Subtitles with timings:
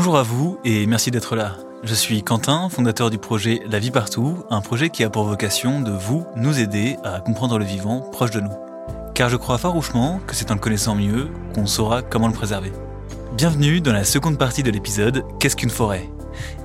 [0.00, 1.58] Bonjour à vous et merci d'être là.
[1.82, 5.82] Je suis Quentin, fondateur du projet La vie partout, un projet qui a pour vocation
[5.82, 8.54] de vous, nous aider à comprendre le vivant proche de nous.
[9.12, 12.72] Car je crois farouchement que c'est en le connaissant mieux qu'on saura comment le préserver.
[13.36, 16.08] Bienvenue dans la seconde partie de l'épisode Qu'est-ce qu'une forêt?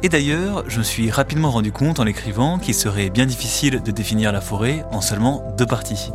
[0.02, 3.92] Et d'ailleurs, je me suis rapidement rendu compte en l'écrivant qu'il serait bien difficile de
[3.92, 6.10] définir la forêt en seulement deux parties.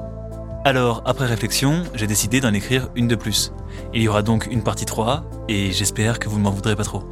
[0.63, 3.51] Alors, après réflexion, j'ai décidé d'en écrire une de plus.
[3.95, 6.85] Il y aura donc une partie 3, et j'espère que vous ne m'en voudrez pas
[6.85, 7.03] trop.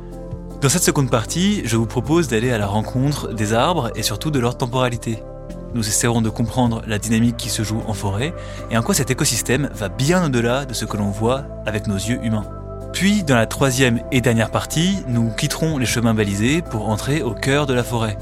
[0.60, 4.30] Dans cette seconde partie, je vous propose d'aller à la rencontre des arbres et surtout
[4.30, 5.22] de leur temporalité.
[5.72, 8.34] Nous essaierons de comprendre la dynamique qui se joue en forêt
[8.70, 11.96] et en quoi cet écosystème va bien au-delà de ce que l'on voit avec nos
[11.96, 12.44] yeux humains.
[12.92, 17.32] Puis, dans la troisième et dernière partie, nous quitterons les chemins balisés pour entrer au
[17.32, 18.18] cœur de la forêt.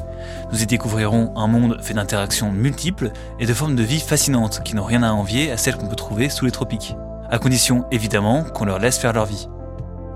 [0.52, 4.74] Nous y découvrirons un monde fait d'interactions multiples et de formes de vie fascinantes qui
[4.74, 6.94] n'ont rien à envier à celles qu'on peut trouver sous les tropiques.
[7.28, 9.48] À condition évidemment qu'on leur laisse faire leur vie.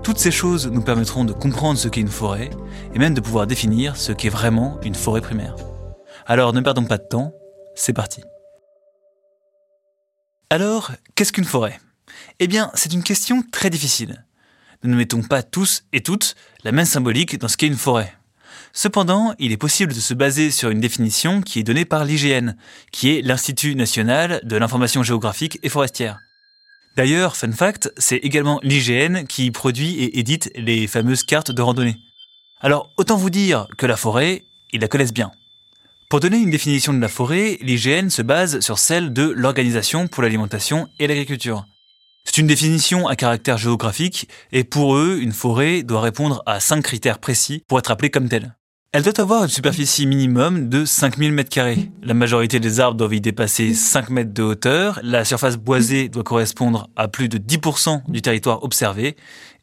[0.03, 2.49] Toutes ces choses nous permettront de comprendre ce qu'est une forêt
[2.93, 5.55] et même de pouvoir définir ce qu'est vraiment une forêt primaire.
[6.25, 7.33] Alors ne perdons pas de temps,
[7.75, 8.23] c'est parti.
[10.49, 11.79] Alors, qu'est-ce qu'une forêt?
[12.39, 14.25] Eh bien, c'est une question très difficile.
[14.83, 18.13] Nous ne mettons pas tous et toutes la même symbolique dans ce qu'est une forêt.
[18.73, 22.55] Cependant, il est possible de se baser sur une définition qui est donnée par l'IGN,
[22.91, 26.19] qui est l'Institut national de l'information géographique et forestière.
[26.97, 31.97] D'ailleurs, fun fact, c'est également l'IGN qui produit et édite les fameuses cartes de randonnée.
[32.59, 35.31] Alors, autant vous dire que la forêt, ils la connaissent bien.
[36.09, 40.21] Pour donner une définition de la forêt, l'IGN se base sur celle de l'Organisation pour
[40.21, 41.65] l'alimentation et l'agriculture.
[42.23, 46.83] C'est une définition à caractère géographique et pour eux, une forêt doit répondre à cinq
[46.83, 48.55] critères précis pour être appelée comme telle.
[48.93, 51.89] Elle doit avoir une superficie minimum de 5000 m2.
[52.03, 54.99] La majorité des arbres doivent y dépasser 5 mètres de hauteur.
[55.01, 59.15] La surface boisée doit correspondre à plus de 10% du territoire observé.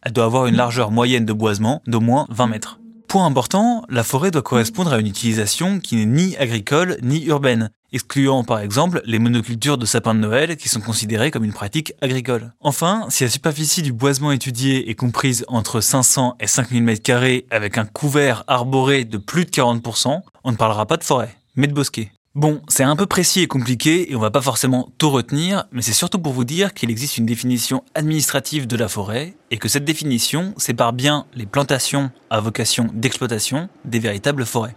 [0.03, 2.81] Elle doit avoir une largeur moyenne de boisement d'au moins 20 mètres.
[3.07, 7.71] Point important, la forêt doit correspondre à une utilisation qui n'est ni agricole ni urbaine,
[7.93, 11.93] excluant par exemple les monocultures de sapins de Noël qui sont considérées comme une pratique
[12.01, 12.53] agricole.
[12.61, 17.79] Enfin, si la superficie du boisement étudié est comprise entre 500 et 5000 m2 avec
[17.79, 21.75] un couvert arboré de plus de 40%, on ne parlera pas de forêt, mais de
[21.75, 22.13] bosquet.
[22.35, 25.83] Bon, c'est un peu précis et compliqué et on va pas forcément tout retenir, mais
[25.83, 29.69] c'est surtout pour vous dire qu'il existe une définition administrative de la forêt et que
[29.69, 34.77] cette définition sépare bien les plantations à vocation d'exploitation des véritables forêts.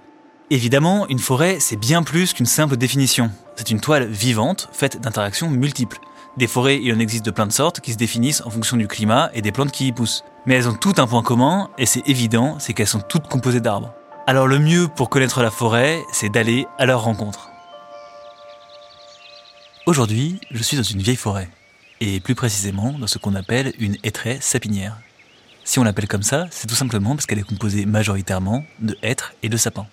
[0.52, 3.32] Évidemment, une forêt, c'est bien plus qu'une simple définition.
[3.56, 6.00] C'est une toile vivante faite d'interactions multiples.
[6.36, 8.86] Des forêts, il en existe de plein de sortes qui se définissent en fonction du
[8.86, 10.26] climat et des plantes qui y poussent.
[10.46, 13.62] Mais elles ont toutes un point commun, et c'est évident, c'est qu'elles sont toutes composées
[13.62, 13.94] d'arbres.
[14.28, 17.50] Alors le mieux pour connaître la forêt, c'est d'aller à leur rencontre.
[19.86, 21.50] Aujourd'hui, je suis dans une vieille forêt,
[22.02, 24.98] et plus précisément dans ce qu'on appelle une hêtraie sapinière.
[25.64, 29.32] Si on l'appelle comme ça, c'est tout simplement parce qu'elle est composée majoritairement de hêtres
[29.44, 29.88] et de sapins.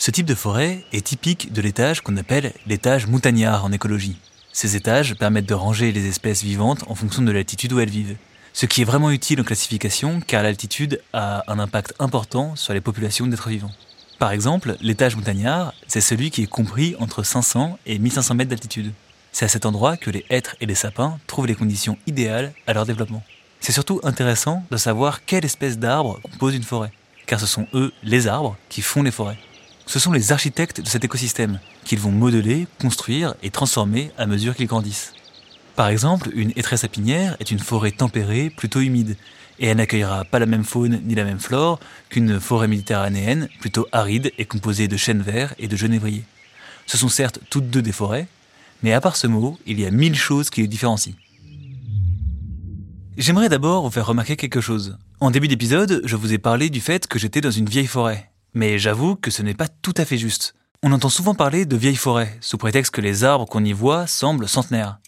[0.00, 4.16] Ce type de forêt est typique de l'étage qu'on appelle l'étage montagnard en écologie.
[4.50, 8.16] Ces étages permettent de ranger les espèces vivantes en fonction de l'altitude où elles vivent.
[8.54, 12.80] Ce qui est vraiment utile en classification car l'altitude a un impact important sur les
[12.80, 13.72] populations d'êtres vivants.
[14.18, 18.94] Par exemple, l'étage montagnard, c'est celui qui est compris entre 500 et 1500 mètres d'altitude.
[19.32, 22.72] C'est à cet endroit que les hêtres et les sapins trouvent les conditions idéales à
[22.72, 23.22] leur développement.
[23.60, 26.90] C'est surtout intéressant de savoir quelle espèce d'arbres compose une forêt,
[27.26, 29.36] car ce sont eux, les arbres, qui font les forêts.
[29.90, 34.54] Ce sont les architectes de cet écosystème, qu'ils vont modeler, construire et transformer à mesure
[34.54, 35.14] qu'ils grandissent.
[35.74, 39.16] Par exemple, une hêtraie sapinière est une forêt tempérée, plutôt humide,
[39.58, 43.88] et elle n'accueillera pas la même faune ni la même flore qu'une forêt méditerranéenne, plutôt
[43.90, 46.22] aride et composée de chênes verts et de genévriers.
[46.86, 48.28] Ce sont certes toutes deux des forêts,
[48.84, 51.14] mais à part ce mot, il y a mille choses qui les différencient.
[53.16, 54.98] J'aimerais d'abord vous faire remarquer quelque chose.
[55.18, 58.29] En début d'épisode, je vous ai parlé du fait que j'étais dans une vieille forêt.
[58.54, 60.54] Mais j'avoue que ce n'est pas tout à fait juste.
[60.82, 64.06] On entend souvent parler de vieilles forêts, sous prétexte que les arbres qu'on y voit
[64.06, 64.98] semblent centenaires.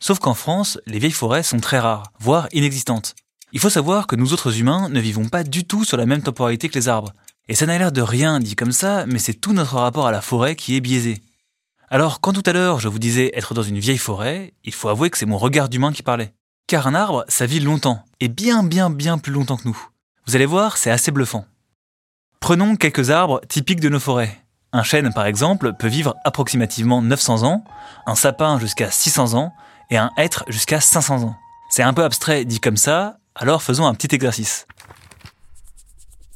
[0.00, 3.14] Sauf qu'en France, les vieilles forêts sont très rares, voire inexistantes.
[3.52, 6.22] Il faut savoir que nous autres humains ne vivons pas du tout sur la même
[6.22, 7.12] temporalité que les arbres.
[7.48, 10.12] Et ça n'a l'air de rien dit comme ça, mais c'est tout notre rapport à
[10.12, 11.22] la forêt qui est biaisé.
[11.88, 14.88] Alors, quand tout à l'heure je vous disais être dans une vieille forêt, il faut
[14.88, 16.34] avouer que c'est mon regard d'humain qui parlait.
[16.66, 19.78] Car un arbre, ça vit longtemps, et bien bien bien plus longtemps que nous.
[20.26, 21.46] Vous allez voir, c'est assez bluffant.
[22.40, 24.40] Prenons quelques arbres typiques de nos forêts.
[24.72, 27.64] Un chêne, par exemple, peut vivre approximativement 900 ans,
[28.06, 29.52] un sapin jusqu'à 600 ans,
[29.90, 31.36] et un hêtre jusqu'à 500 ans.
[31.70, 34.66] C'est un peu abstrait dit comme ça, alors faisons un petit exercice.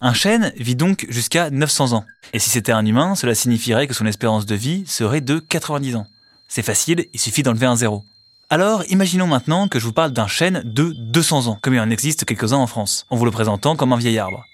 [0.01, 2.05] Un chêne vit donc jusqu'à 900 ans.
[2.33, 5.97] Et si c'était un humain, cela signifierait que son espérance de vie serait de 90
[5.97, 6.07] ans.
[6.49, 8.05] C'est facile, il suffit d'enlever un zéro.
[8.49, 11.91] Alors, imaginons maintenant que je vous parle d'un chêne de 200 ans, comme il en
[11.91, 14.45] existe quelques-uns en France, en vous le présentant comme un vieil arbre.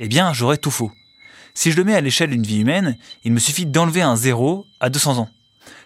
[0.00, 0.90] Eh bien, j'aurais tout faux.
[1.54, 4.66] Si je le mets à l'échelle d'une vie humaine, il me suffit d'enlever un zéro
[4.80, 5.28] à 200 ans.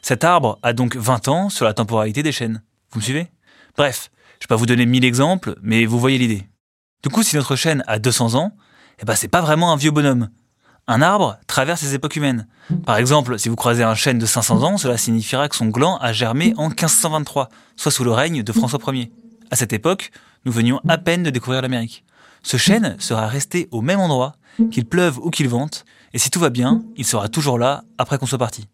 [0.00, 2.62] Cet arbre a donc 20 ans sur la temporalité des chênes.
[2.90, 3.28] Vous me suivez?
[3.76, 4.10] Bref,
[4.40, 6.48] je vais pas vous donner mille exemples, mais vous voyez l'idée.
[7.02, 8.56] Du coup, si notre chêne a 200 ans,
[9.00, 10.30] eh ben c'est pas vraiment un vieux bonhomme.
[10.86, 12.48] Un arbre traverse les époques humaines.
[12.86, 15.98] Par exemple, si vous croisez un chêne de 500 ans, cela signifiera que son gland
[15.98, 19.12] a germé en 1523, soit sous le règne de François Ier.
[19.50, 20.10] À cette époque,
[20.46, 22.04] nous venions à peine de découvrir l'Amérique.
[22.48, 24.32] Ce chêne sera resté au même endroit,
[24.70, 25.84] qu'il pleuve ou qu'il vente,
[26.14, 28.68] et si tout va bien, il sera toujours là après qu'on soit parti.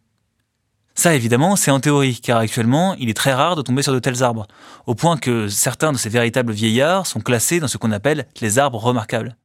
[0.95, 3.99] Ça, évidemment, c'est en théorie, car actuellement, il est très rare de tomber sur de
[3.99, 4.47] tels arbres,
[4.87, 8.61] au point que certains de ces véritables vieillards sont classés dans ce qu'on appelle les
[8.61, 9.37] arbres remarquables.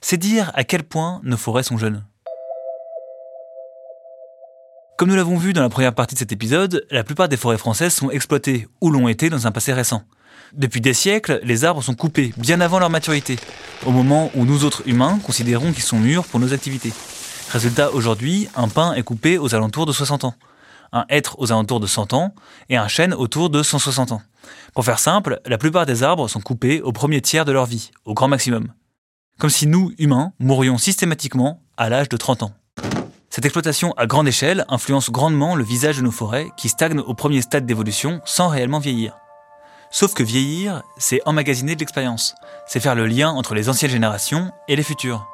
[0.00, 2.06] C'est dire à quel point nos forêts sont jeunes.
[4.98, 7.58] Comme nous l'avons vu dans la première partie de cet épisode, la plupart des forêts
[7.58, 10.04] françaises sont exploitées ou l'ont été dans un passé récent.
[10.52, 13.36] Depuis des siècles, les arbres sont coupés bien avant leur maturité,
[13.86, 16.92] au moment où nous autres humains considérons qu'ils sont mûrs pour nos activités.
[17.50, 20.34] Résultat, aujourd'hui, un pin est coupé aux alentours de 60 ans,
[20.92, 22.34] un hêtre aux alentours de 100 ans
[22.68, 24.22] et un chêne autour de 160 ans.
[24.74, 27.90] Pour faire simple, la plupart des arbres sont coupés au premier tiers de leur vie,
[28.04, 28.68] au grand maximum.
[29.38, 32.52] Comme si nous, humains, mourions systématiquement à l'âge de 30 ans.
[33.30, 37.14] Cette exploitation à grande échelle influence grandement le visage de nos forêts qui stagnent au
[37.14, 39.16] premier stade d'évolution sans réellement vieillir.
[39.90, 42.34] Sauf que vieillir, c'est emmagasiner de l'expérience.
[42.66, 45.26] C'est faire le lien entre les anciennes générations et les futures.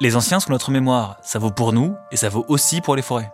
[0.00, 3.02] Les anciens sont notre mémoire, ça vaut pour nous et ça vaut aussi pour les
[3.02, 3.32] forêts.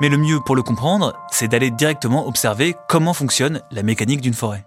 [0.00, 4.34] Mais le mieux pour le comprendre, c'est d'aller directement observer comment fonctionne la mécanique d'une
[4.34, 4.64] forêt.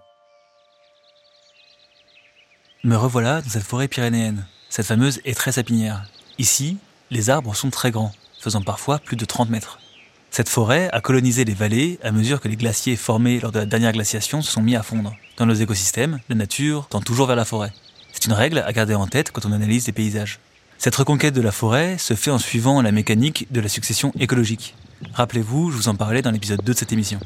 [2.84, 6.04] Me revoilà dans cette forêt pyrénéenne, cette fameuse très sapinière.
[6.38, 6.78] Ici,
[7.10, 9.80] les arbres sont très grands, faisant parfois plus de 30 mètres.
[10.30, 13.66] Cette forêt a colonisé les vallées à mesure que les glaciers formés lors de la
[13.66, 15.14] dernière glaciation se sont mis à fondre.
[15.36, 17.72] Dans nos écosystèmes, la nature tend toujours vers la forêt.
[18.12, 20.38] C'est une règle à garder en tête quand on analyse les paysages.
[20.76, 24.76] Cette reconquête de la forêt se fait en suivant la mécanique de la succession écologique.
[25.14, 27.18] Rappelez-vous, je vous en parlais dans l'épisode 2 de cette émission.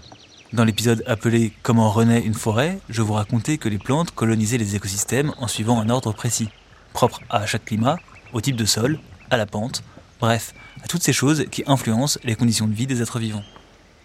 [0.53, 4.77] Dans l'épisode appelé Comment renaît une forêt, je vous racontais que les plantes colonisaient les
[4.77, 6.49] écosystèmes en suivant un ordre précis,
[6.93, 7.97] propre à chaque climat,
[8.33, 8.99] au type de sol,
[9.31, 9.83] à la pente,
[10.21, 13.45] bref, à toutes ces choses qui influencent les conditions de vie des êtres vivants.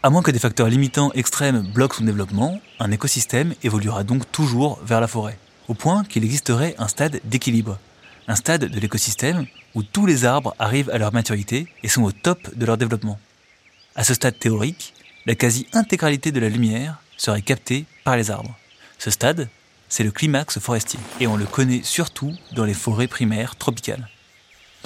[0.03, 4.79] À moins que des facteurs limitants extrêmes bloquent son développement, un écosystème évoluera donc toujours
[4.85, 5.37] vers la forêt,
[5.67, 7.79] au point qu'il existerait un stade d'équilibre,
[8.27, 12.11] un stade de l'écosystème où tous les arbres arrivent à leur maturité et sont au
[12.11, 13.19] top de leur développement.
[13.95, 14.93] À ce stade théorique,
[15.25, 18.55] la quasi-intégralité de la lumière serait captée par les arbres.
[18.99, 19.49] Ce stade,
[19.89, 24.07] c'est le climax forestier, et on le connaît surtout dans les forêts primaires tropicales.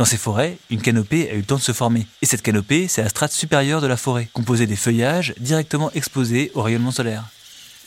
[0.01, 2.07] Dans ces forêts, une canopée a eu le temps de se former.
[2.23, 6.51] Et cette canopée, c'est la strate supérieure de la forêt, composée des feuillages directement exposés
[6.55, 7.25] au rayonnement solaire.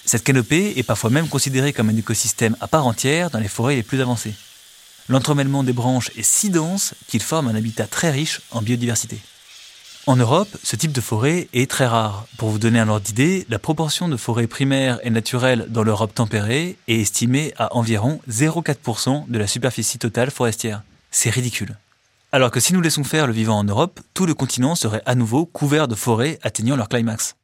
[0.05, 3.75] Cette canopée est parfois même considérée comme un écosystème à part entière dans les forêts
[3.75, 4.35] les plus avancées.
[5.09, 9.19] L'entremêlement des branches est si dense qu'il forme un habitat très riche en biodiversité.
[10.07, 12.29] En Europe, ce type de forêt est très rare.
[12.39, 16.15] Pour vous donner un ordre d'idée, la proportion de forêts primaires et naturelles dans l'Europe
[16.15, 20.85] tempérée est estimée à environ 0,4% de la superficie totale forestière.
[21.11, 21.77] C'est ridicule.
[22.35, 25.15] Alors que si nous laissons faire le vivant en Europe, tout le continent serait à
[25.15, 27.37] nouveau couvert de forêts atteignant leur climax.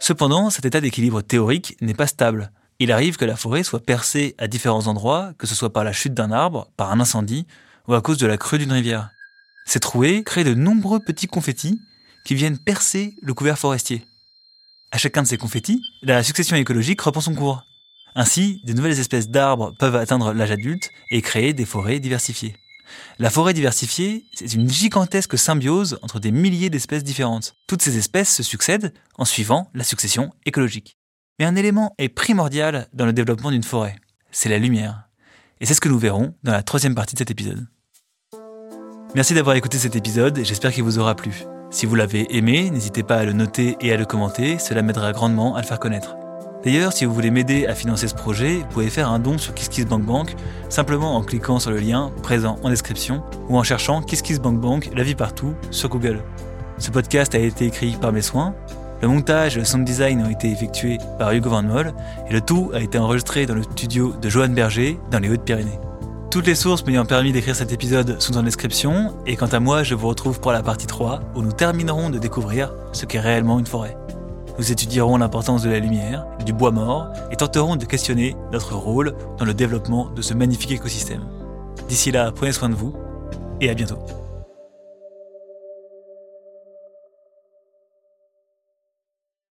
[0.00, 2.50] Cependant, cet état d'équilibre théorique n'est pas stable.
[2.78, 5.92] Il arrive que la forêt soit percée à différents endroits, que ce soit par la
[5.92, 7.46] chute d'un arbre, par un incendie,
[7.88, 9.10] ou à cause de la crue d'une rivière.
[9.66, 11.78] Ces trouées créent de nombreux petits confettis
[12.24, 14.02] qui viennent percer le couvert forestier.
[14.92, 17.64] À chacun de ces confettis, la succession écologique reprend son cours.
[18.14, 22.54] Ainsi, de nouvelles espèces d'arbres peuvent atteindre l'âge adulte et créer des forêts diversifiées.
[23.18, 27.54] La forêt diversifiée, c'est une gigantesque symbiose entre des milliers d'espèces différentes.
[27.66, 30.96] Toutes ces espèces se succèdent en suivant la succession écologique.
[31.38, 33.96] Mais un élément est primordial dans le développement d'une forêt,
[34.30, 35.08] c'est la lumière.
[35.60, 37.66] Et c'est ce que nous verrons dans la troisième partie de cet épisode.
[39.14, 41.44] Merci d'avoir écouté cet épisode j'espère qu'il vous aura plu.
[41.70, 45.12] Si vous l'avez aimé, n'hésitez pas à le noter et à le commenter, cela m'aidera
[45.12, 46.16] grandement à le faire connaître.
[46.64, 49.52] D'ailleurs, si vous voulez m'aider à financer ce projet, vous pouvez faire un don sur
[49.52, 50.34] KissKissBankBank
[50.70, 55.14] simplement en cliquant sur le lien présent en description ou en cherchant KissKissBankBank la vie
[55.14, 56.22] partout sur Google.
[56.78, 58.54] Ce podcast a été écrit par mes soins.
[59.02, 61.92] Le montage et le sound design ont été effectués par Hugo Van Moll
[62.30, 65.78] et le tout a été enregistré dans le studio de Johan Berger dans les Hautes-Pyrénées.
[66.30, 69.82] Toutes les sources m'ayant permis d'écrire cet épisode sont en description et quant à moi,
[69.82, 73.58] je vous retrouve pour la partie 3 où nous terminerons de découvrir ce qu'est réellement
[73.58, 73.96] une forêt.
[74.58, 79.14] Nous étudierons l'importance de la lumière, du bois mort et tenterons de questionner notre rôle
[79.38, 81.26] dans le développement de ce magnifique écosystème.
[81.88, 82.94] D'ici là, prenez soin de vous
[83.60, 83.98] et à bientôt.